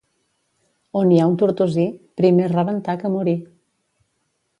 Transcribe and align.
On 1.01 1.11
hi 1.15 1.19
ha 1.23 1.27
un 1.31 1.35
tortosí, 1.41 1.85
primer 2.21 2.47
rebentar 2.53 2.97
que 3.05 3.13
morir. 3.17 3.35